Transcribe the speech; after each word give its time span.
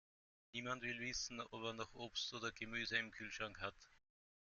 Niemand 0.53 0.81
will 0.81 0.97
wissen, 0.99 1.41
ob 1.41 1.63
er 1.63 1.73
noch 1.73 1.93
Obst 1.93 2.33
oder 2.33 2.51
Gemüse 2.51 2.97
im 2.97 3.11
Kühlschrank 3.11 3.59
hat. 3.61 3.75